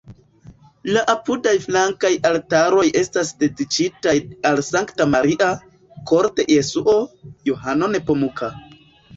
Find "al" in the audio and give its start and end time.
4.51-4.63